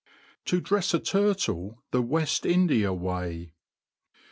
[0.45, 3.53] To drefs a Turtle the Wajl India Way.